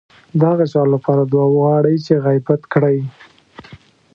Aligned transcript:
د 0.39 0.41
هغه 0.51 0.65
چا 0.73 0.81
لپاره 0.93 1.21
دعا 1.31 1.47
وغواړئ 1.51 1.95
چې 2.05 2.13
غيبت 2.25 2.61
کړی. 2.73 2.97